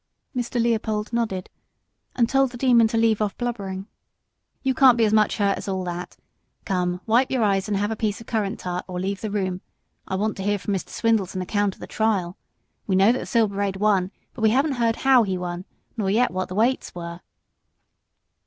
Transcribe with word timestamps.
Mr. 0.35 0.59
Leopold 0.59 1.13
nodded, 1.13 1.47
and 2.15 2.27
told 2.27 2.49
the 2.49 2.57
Demon 2.57 2.87
to 2.87 2.97
leave 2.97 3.21
off 3.21 3.37
blubbering. 3.37 3.85
"You 4.63 4.73
can't 4.73 4.97
be 4.97 5.07
so 5.07 5.13
much 5.13 5.37
hurt 5.37 5.59
as 5.59 5.67
all 5.67 5.83
that. 5.83 6.17
Come, 6.65 7.01
wipe 7.05 7.29
your 7.29 7.43
eyes 7.43 7.67
and 7.67 7.77
have 7.77 7.91
a 7.91 7.95
piece 7.95 8.19
of 8.19 8.25
currant 8.25 8.59
tart, 8.61 8.83
or 8.87 8.99
leave 8.99 9.21
the 9.21 9.29
room. 9.29 9.61
I 10.07 10.15
want 10.15 10.37
to 10.37 10.43
hear 10.43 10.57
from 10.57 10.73
Mr. 10.73 10.89
Swindles 10.89 11.35
an 11.35 11.41
account 11.43 11.75
of 11.75 11.81
the 11.81 11.85
trial. 11.85 12.35
We 12.87 12.95
know 12.95 13.11
that 13.11 13.27
Silver 13.27 13.53
Braid 13.53 13.75
won, 13.75 14.09
but 14.33 14.41
we 14.41 14.49
haven't 14.49 14.71
heard 14.81 14.95
how 14.95 15.21
he 15.21 15.37
won 15.37 15.65
nor 15.95 16.09
yet 16.09 16.31
what 16.31 16.47
the 16.49 16.55
weights 16.55 16.95
were." 16.95 17.19